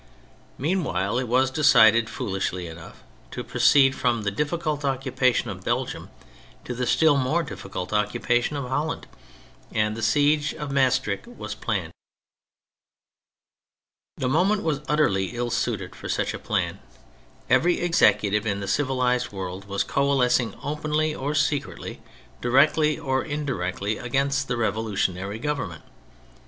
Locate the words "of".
5.51-5.63, 8.57-8.67, 10.55-10.71